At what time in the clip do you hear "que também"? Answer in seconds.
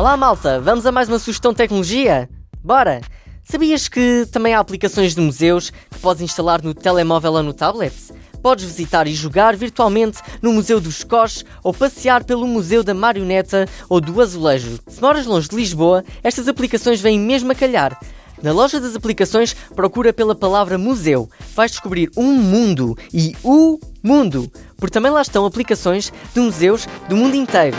3.86-4.54